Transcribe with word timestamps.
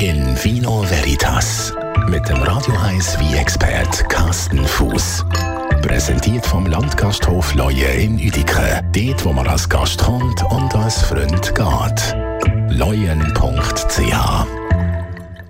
In 0.00 0.36
Vino 0.44 0.82
Veritas 0.82 1.72
mit 2.08 2.28
dem 2.28 2.42
Radio 2.42 2.74
1 2.84 3.18
wie 3.18 3.34
expert 3.36 4.08
Carsten 4.10 4.62
Fuß. 4.62 5.24
Präsentiert 5.80 6.44
vom 6.44 6.66
Landgasthof 6.66 7.54
Leue 7.54 7.86
in 7.86 8.16
Uedike. 8.16 8.82
Dort, 8.92 9.24
wo 9.24 9.32
man 9.32 9.46
als 9.46 9.66
Gast 9.66 10.02
kommt 10.04 10.42
und 10.50 10.74
als 10.74 11.02
Freund 11.02 11.54
geht. 11.54 12.16
Leuen.ch 12.78 14.46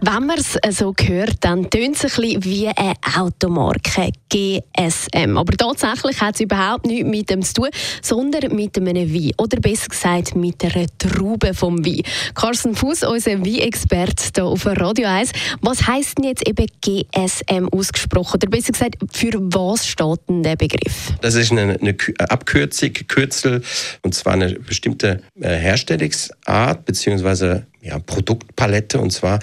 wenn 0.00 0.26
man 0.26 0.38
es 0.38 0.54
äh, 0.62 0.70
so 0.70 0.94
hört, 0.96 1.36
dann 1.40 1.68
tönt 1.70 1.96
es 1.96 2.04
ein 2.04 2.22
bisschen 2.22 2.44
wie 2.44 2.68
eine 2.68 2.94
Automarke, 3.16 4.12
GSM. 4.28 5.36
Aber 5.36 5.52
tatsächlich 5.56 6.20
hat 6.20 6.34
es 6.34 6.40
überhaupt 6.40 6.86
nichts 6.86 7.08
mit 7.08 7.30
dem 7.30 7.42
zu 7.42 7.54
tun, 7.54 7.68
sondern 8.02 8.54
mit 8.54 8.76
einem 8.76 8.96
Wein. 9.12 9.32
Oder 9.38 9.60
besser 9.60 9.88
gesagt, 9.88 10.36
mit 10.36 10.62
einer 10.64 10.86
Traube 10.98 11.54
vom 11.54 11.84
Wein. 11.84 12.02
Carsten 12.34 12.74
Fuß, 12.74 13.04
unser 13.04 13.40
Wein-Experte 13.44 14.24
hier 14.34 14.44
auf 14.44 14.66
Radio 14.66 15.08
1. 15.08 15.32
Was 15.60 15.86
heisst 15.86 16.18
denn 16.18 16.24
jetzt 16.24 16.46
eben 16.46 16.66
GSM 16.80 17.68
ausgesprochen? 17.70 18.34
Oder 18.34 18.48
besser 18.48 18.72
gesagt, 18.72 18.96
für 19.12 19.32
was 19.34 19.86
steht 19.86 20.20
denn 20.28 20.42
der 20.42 20.56
Begriff? 20.56 21.12
Das 21.20 21.34
ist 21.34 21.50
eine, 21.50 21.78
eine 21.80 21.96
Abkürzung, 22.18 22.92
Kürzel, 22.92 23.62
und 24.02 24.14
zwar 24.14 24.34
eine 24.34 24.54
bestimmte 24.54 25.22
äh, 25.40 25.48
Herstellungsart 25.56 26.84
bzw 26.84 27.62
ja, 27.88 27.98
Produktpalette 27.98 28.98
und 28.98 29.10
zwar 29.10 29.38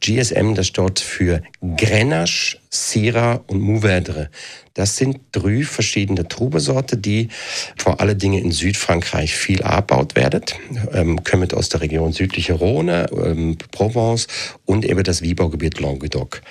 GSM, 0.00 0.54
das 0.54 0.68
steht 0.68 1.00
für 1.00 1.42
Grenache, 1.76 2.58
Syrah 2.70 3.42
und 3.48 3.60
Mourvèdre. 3.60 4.28
Das 4.74 4.96
sind 4.96 5.18
drei 5.32 5.64
verschiedene 5.64 6.28
Trubesorten, 6.28 7.02
die 7.02 7.28
vor 7.76 8.00
allen 8.00 8.16
Dingen 8.16 8.44
in 8.44 8.52
Südfrankreich 8.52 9.34
viel 9.34 9.62
abgebaut 9.62 10.14
werden. 10.14 10.42
Ähm, 10.92 11.24
kommen 11.24 11.52
aus 11.52 11.68
der 11.68 11.80
Region 11.80 12.12
südliche 12.12 12.54
Rhone, 12.54 13.06
ähm, 13.12 13.58
Provence 13.72 14.28
und 14.66 14.84
eben 14.84 15.02
das 15.02 15.20
Wiebergebiet 15.20 15.80
Languedoc. 15.80 16.42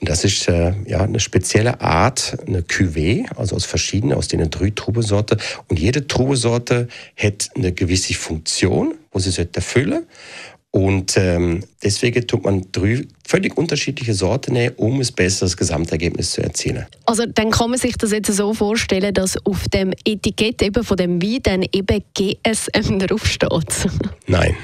Und 0.00 0.10
das 0.10 0.24
ist 0.24 0.48
äh, 0.48 0.74
ja 0.86 1.02
eine 1.02 1.20
spezielle 1.20 1.80
Art, 1.80 2.36
eine 2.46 2.62
Cuvée, 2.62 3.24
also 3.36 3.54
aus 3.54 3.64
verschiedenen, 3.64 4.18
aus 4.18 4.26
denen 4.26 4.50
drei 4.50 4.70
Trubesorten. 4.74 5.38
Und 5.68 5.78
jede 5.78 6.08
Trubesorte 6.08 6.88
hat 7.16 7.48
eine 7.54 7.72
gewisse 7.72 8.14
Funktion, 8.14 8.94
wo 9.12 9.20
sie 9.20 9.30
erfüllen 9.54 10.04
und 10.74 11.16
ähm, 11.16 11.62
deswegen 11.84 12.26
tut 12.26 12.42
man 12.42 12.66
drei 12.72 13.06
völlig 13.34 13.58
unterschiedliche 13.58 14.14
Sorten 14.14 14.52
nehmen, 14.52 14.74
um 14.76 15.00
ein 15.00 15.08
besseres 15.16 15.56
Gesamtergebnis 15.56 16.30
zu 16.30 16.42
erzielen. 16.42 16.86
Also 17.04 17.24
dann 17.26 17.50
kann 17.50 17.68
man 17.70 17.80
sich 17.80 17.96
das 17.96 18.12
jetzt 18.12 18.32
so 18.32 18.54
vorstellen, 18.54 19.12
dass 19.12 19.36
auf 19.44 19.68
dem 19.70 19.92
Etikett 20.04 20.62
eben 20.62 20.84
von 20.84 20.96
dem 20.96 21.20
Wein 21.20 21.40
dann 21.42 21.64
eben 21.72 22.04
GSM 22.14 22.98
draufsteht? 23.00 23.50
Nein. 24.28 24.54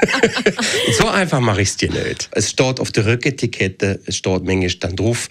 so 0.98 1.08
einfach 1.08 1.40
mache 1.40 1.60
ich 1.60 1.68
es 1.68 1.76
dir 1.76 1.90
nicht. 1.90 2.30
Es 2.32 2.50
steht 2.50 2.80
auf 2.80 2.90
der 2.90 3.04
Rücketikette, 3.04 4.00
es 4.06 4.16
steht 4.16 4.44
manchmal 4.44 4.70
dann 4.80 4.96
drauf, 4.96 5.28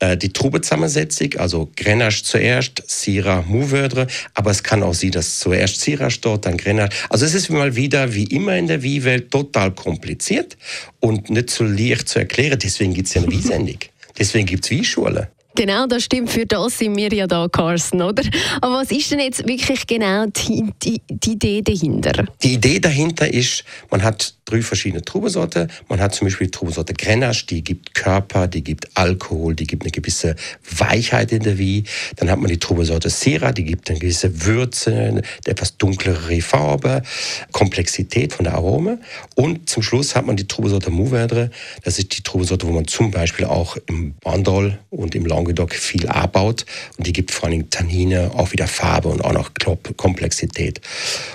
äh, 0.00 0.18
die 0.18 0.30
Trubezusammensetzung, 0.30 1.34
also 1.38 1.70
Grenache 1.74 2.22
zuerst, 2.22 2.82
Syrah, 2.86 3.44
Mourvèdre, 3.48 4.08
aber 4.34 4.50
es 4.50 4.62
kann 4.62 4.82
auch 4.82 4.92
sein, 4.92 5.12
dass 5.12 5.38
zuerst 5.38 5.80
Syrah 5.80 6.10
steht, 6.10 6.44
dann 6.44 6.58
Grenache. 6.58 6.90
Also 7.08 7.24
es 7.24 7.34
ist 7.34 7.48
mal 7.48 7.76
wieder, 7.76 8.12
wie 8.14 8.24
immer 8.24 8.56
in 8.56 8.66
der 8.66 8.82
Wie-Welt, 8.82 9.30
total 9.30 9.70
kompliziert 9.70 10.58
und 11.00 11.30
nicht 11.30 11.50
so 11.50 11.64
leicht 11.64 11.93
zu 12.02 12.18
erklären. 12.18 12.58
Deswegen 12.58 12.94
gibt 12.94 13.08
es 13.08 13.14
ja 13.14 13.22
eine 13.22 13.30
Wie-Sendung. 13.30 13.78
Deswegen 14.18 14.46
gibt 14.46 14.64
es 14.64 14.70
Wie-Schule. 14.70 15.30
Genau, 15.56 15.86
das 15.86 16.04
stimmt. 16.04 16.30
Für 16.30 16.46
das 16.46 16.78
sind 16.78 16.96
wir 16.96 17.12
ja 17.12 17.26
da, 17.26 17.46
Carsten, 17.48 18.02
oder? 18.02 18.24
Aber 18.60 18.80
was 18.80 18.90
ist 18.90 19.10
denn 19.10 19.20
jetzt 19.20 19.46
wirklich 19.46 19.86
genau 19.86 20.26
die, 20.26 20.64
die, 20.82 21.00
die 21.08 21.32
Idee 21.32 21.62
dahinter? 21.62 22.24
Die 22.42 22.54
Idee 22.54 22.80
dahinter 22.80 23.32
ist, 23.32 23.64
man 23.90 24.02
hat 24.02 24.34
drei 24.44 24.62
verschiedene 24.62 25.02
Trubesorten. 25.02 25.70
Man 25.88 26.00
hat 26.00 26.14
zum 26.14 26.26
Beispiel 26.26 26.48
die 26.48 26.50
Trubesorte 26.50 26.92
Grenache, 26.94 27.46
die 27.46 27.62
gibt 27.62 27.94
Körper, 27.94 28.48
die 28.48 28.62
gibt 28.62 28.88
Alkohol, 28.94 29.54
die 29.54 29.66
gibt 29.66 29.84
eine 29.84 29.92
gewisse 29.92 30.34
Weichheit 30.76 31.32
in 31.32 31.42
der 31.42 31.56
Wie. 31.56 31.84
Dann 32.16 32.30
hat 32.30 32.38
man 32.40 32.48
die 32.48 32.58
Trubesorte 32.58 33.08
Syrah, 33.08 33.52
die 33.52 33.64
gibt 33.64 33.88
eine 33.90 33.98
gewisse 33.98 34.44
Würze, 34.44 34.94
eine 34.94 35.22
etwas 35.46 35.76
dunklere 35.76 36.40
Farbe, 36.40 37.02
Komplexität 37.52 38.32
von 38.32 38.44
der 38.44 38.54
Arome. 38.54 38.98
Und 39.36 39.70
zum 39.70 39.82
Schluss 39.82 40.14
hat 40.14 40.26
man 40.26 40.36
die 40.36 40.48
Trubesorte 40.48 40.90
Mourvèdre. 40.90 41.50
Das 41.84 41.98
ist 41.98 42.16
die 42.16 42.22
Trubesorte, 42.22 42.66
wo 42.66 42.72
man 42.72 42.86
zum 42.86 43.10
Beispiel 43.10 43.46
auch 43.46 43.76
im 43.86 44.14
Bandol 44.14 44.78
und 44.90 45.14
im 45.14 45.26
Lang 45.26 45.43
Languedoc 45.44 45.74
viel 45.74 46.08
abbaut 46.08 46.64
und 46.96 47.06
die 47.06 47.12
gibt 47.12 47.30
vor 47.30 47.48
allem 47.48 47.68
Tannine, 47.68 48.30
auch 48.34 48.52
wieder 48.52 48.66
Farbe 48.66 49.08
und 49.08 49.22
auch 49.22 49.32
noch 49.32 49.50
Komplexität. 49.96 50.80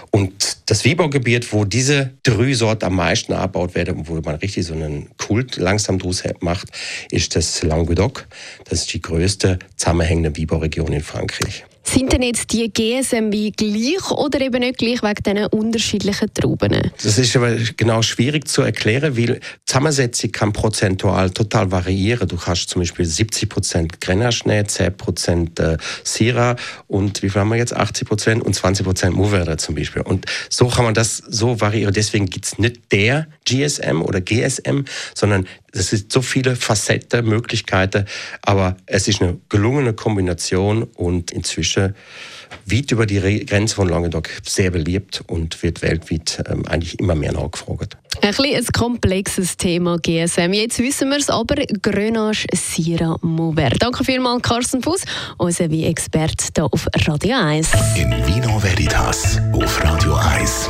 Und 0.09 0.57
das 0.65 0.83
Wiebergebiet, 0.83 1.53
wo 1.53 1.65
diese 1.65 2.11
drei 2.23 2.53
Sorten 2.53 2.85
am 2.85 2.95
meisten 2.95 3.33
abbaut 3.33 3.75
werden 3.75 3.97
und 3.97 4.07
wo 4.09 4.15
man 4.21 4.35
richtig 4.35 4.65
so 4.65 4.73
einen 4.73 5.09
Kult 5.17 5.57
langsam 5.57 5.99
draus 5.99 6.23
macht, 6.39 6.69
ist 7.11 7.35
das 7.35 7.61
Languedoc. 7.61 8.27
Das 8.65 8.81
ist 8.81 8.93
die 8.93 9.01
größte 9.01 9.59
zusammenhängende 9.77 10.35
Wieberregion 10.35 10.91
in 10.91 11.03
Frankreich. 11.03 11.65
Sind 11.83 12.13
denn 12.13 12.21
jetzt 12.21 12.51
die 12.51 12.71
GSMW 12.71 13.51
gleich 13.51 14.11
oder 14.11 14.41
eben 14.41 14.59
nicht 14.59 14.77
gleich 14.77 15.01
wegen 15.01 15.23
diesen 15.23 15.45
unterschiedlichen 15.47 16.33
Trauben? 16.33 16.91
Das 17.01 17.17
ist 17.17 17.35
aber 17.35 17.55
genau 17.77 18.01
schwierig 18.01 18.47
zu 18.47 18.61
erklären, 18.61 19.17
weil 19.17 19.25
die 19.25 19.39
Zusammensetzung 19.65 20.31
kann 20.31 20.53
prozentual 20.53 21.31
total 21.31 21.71
variieren. 21.71 22.27
Du 22.27 22.39
hast 22.39 22.69
zum 22.69 22.81
Beispiel 22.81 23.05
70 23.05 23.49
Prozent 23.49 24.01
Grenache, 24.01 24.63
10 24.67 24.97
Prozent 24.97 25.59
äh, 25.59 25.77
Syrah 26.03 26.55
und 26.87 27.23
wie 27.23 27.29
viel 27.29 27.41
haben 27.41 27.49
wir 27.49 27.57
jetzt? 27.57 27.75
80 27.75 28.07
Prozent 28.07 28.43
und 28.43 28.53
20 28.53 28.85
Prozent 28.85 29.15
Mourvèdre 29.15 29.57
zum 29.57 29.75
Beispiel. 29.75 30.01
Und 30.03 30.25
so 30.49 30.67
kann 30.67 30.85
man 30.85 30.93
das 30.93 31.17
so 31.17 31.59
variieren. 31.59 31.93
Deswegen 31.93 32.27
gibt 32.27 32.45
es 32.45 32.59
nicht 32.59 32.91
der 32.91 33.27
GSM 33.45 34.01
oder 34.01 34.21
GSM, 34.21 34.83
sondern 35.15 35.47
es 35.71 35.89
sind 35.89 36.11
so 36.11 36.21
viele 36.21 36.55
Facetten, 36.55 37.25
Möglichkeiten, 37.25 38.05
aber 38.41 38.77
es 38.85 39.07
ist 39.07 39.21
eine 39.21 39.37
gelungene 39.49 39.93
Kombination 39.93 40.83
und 40.83 41.31
inzwischen 41.31 41.68
weit 41.77 42.91
über 42.91 43.05
die 43.05 43.45
Grenze 43.45 43.75
von 43.75 43.89
Languedoc 43.89 44.29
sehr 44.43 44.71
beliebt 44.71 45.23
und 45.27 45.61
wird 45.63 45.81
weltweit 45.81 46.43
ähm, 46.49 46.65
eigentlich 46.67 46.99
immer 46.99 47.15
mehr 47.15 47.31
nachgefragt. 47.31 47.97
Ein 48.21 48.29
bisschen 48.31 48.55
ein 48.55 48.65
komplexes 48.73 49.57
Thema 49.57 49.97
GSM. 49.97 50.53
Jetzt 50.53 50.79
wissen 50.79 51.09
wir 51.09 51.17
es 51.17 51.29
aber. 51.29 51.55
Grenache 51.81 52.47
Syrah 52.53 53.17
Mover. 53.21 53.69
Danke 53.79 54.03
vielmals, 54.03 54.41
Carsten 54.41 54.81
Fuß, 54.81 55.03
unser 55.37 55.69
wie 55.69 55.85
Experte 55.85 56.45
hier 56.55 56.65
auf 56.65 56.87
Radio 57.07 57.37
1. 57.37 57.69
In 57.95 58.11
Vino 58.25 58.61
Veritas 58.61 59.39
auf 59.53 59.83
Radio 59.83 60.15
1. 60.15 60.69